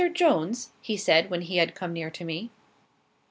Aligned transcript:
Jones?" 0.15 0.71
he 0.81 0.97
said, 0.97 1.29
when 1.29 1.43
he 1.43 1.57
had 1.57 1.75
come 1.75 1.93
near 1.93 2.09
to 2.09 2.25
me. 2.25 2.49